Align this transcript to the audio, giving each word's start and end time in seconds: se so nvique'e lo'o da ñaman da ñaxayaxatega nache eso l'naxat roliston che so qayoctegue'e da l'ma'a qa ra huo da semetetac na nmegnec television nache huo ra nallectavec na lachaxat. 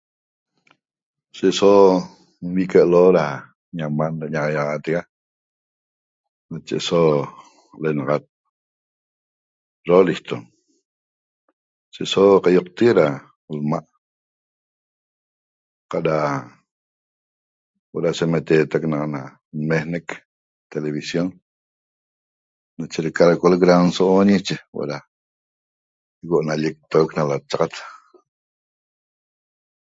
se 1.37 1.47
so 1.59 1.71
nvique'e 2.49 2.81
lo'o 2.91 3.09
da 3.17 3.25
ñaman 3.77 4.13
da 4.19 4.25
ñaxayaxatega 4.33 5.01
nache 6.49 6.75
eso 6.81 6.99
l'naxat 7.81 8.23
roliston 9.89 10.41
che 11.93 12.03
so 12.13 12.23
qayoctegue'e 12.43 12.97
da 13.01 13.07
l'ma'a 13.59 13.81
qa 15.89 15.99
ra 16.07 16.17
huo 17.89 17.99
da 18.05 18.09
semetetac 18.17 18.83
na 18.91 18.99
nmegnec 19.59 20.07
television 20.73 21.27
nache 22.77 22.99
huo 24.71 24.83
ra 24.89 24.97
nallectavec 26.47 27.09
na 27.13 27.23
lachaxat. 27.29 27.73